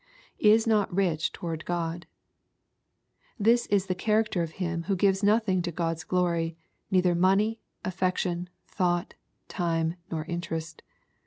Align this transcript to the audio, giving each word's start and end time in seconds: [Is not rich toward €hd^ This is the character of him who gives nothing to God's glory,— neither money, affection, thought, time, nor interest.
[Is 0.39 0.65
not 0.65 0.91
rich 0.91 1.31
toward 1.31 1.63
€hd^ 1.65 2.05
This 3.37 3.67
is 3.67 3.85
the 3.85 3.93
character 3.93 4.41
of 4.41 4.53
him 4.53 4.85
who 4.85 4.95
gives 4.95 5.21
nothing 5.21 5.61
to 5.61 5.71
God's 5.71 6.03
glory,— 6.05 6.57
neither 6.89 7.13
money, 7.13 7.61
affection, 7.85 8.49
thought, 8.67 9.13
time, 9.47 9.97
nor 10.09 10.25
interest. 10.25 10.81